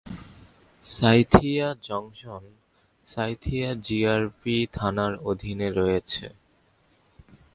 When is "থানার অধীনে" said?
4.73-5.67